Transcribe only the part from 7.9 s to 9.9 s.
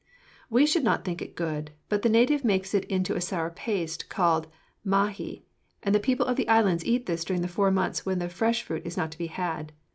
when the fresh fruit is not to be had.